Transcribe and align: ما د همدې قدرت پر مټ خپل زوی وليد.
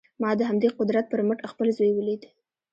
ما 0.21 0.29
د 0.39 0.41
همدې 0.49 0.69
قدرت 0.77 1.05
پر 1.11 1.21
مټ 1.27 1.39
خپل 1.51 1.67
زوی 1.77 1.91
وليد. 1.93 2.21